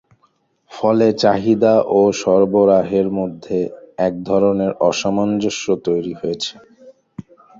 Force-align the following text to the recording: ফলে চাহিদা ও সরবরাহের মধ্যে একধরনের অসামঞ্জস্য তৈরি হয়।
ফলে 0.71 1.07
চাহিদা 1.23 1.73
ও 1.91 2.01
সরবরাহের 2.21 3.07
মধ্যে 3.19 3.57
একধরনের 3.99 4.71
অসামঞ্জস্য 4.89 5.65
তৈরি 5.87 6.13
হয়। 6.19 6.37